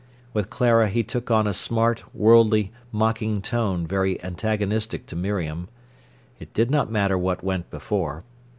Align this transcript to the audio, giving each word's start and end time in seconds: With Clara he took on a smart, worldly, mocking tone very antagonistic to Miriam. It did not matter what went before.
With 0.33 0.49
Clara 0.49 0.89
he 0.89 1.03
took 1.03 1.29
on 1.29 1.45
a 1.45 1.53
smart, 1.53 2.03
worldly, 2.11 2.71
mocking 2.91 3.39
tone 3.39 3.85
very 3.85 4.19
antagonistic 4.23 5.05
to 5.05 5.15
Miriam. 5.15 5.69
It 6.39 6.55
did 6.55 6.71
not 6.71 6.89
matter 6.91 7.19
what 7.19 7.43
went 7.43 7.69
before. 7.69 8.23